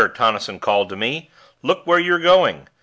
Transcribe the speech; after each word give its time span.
Tonnison 0.09 0.59
called 0.59 0.89
to 0.89 0.95
me. 0.95 1.29
"Look 1.61 1.85
where 1.85 1.99
you're 1.99 2.17
going." 2.17 2.67